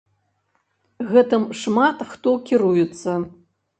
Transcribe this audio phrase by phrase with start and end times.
[1.11, 3.11] Гэтым шмат хто кіруецца.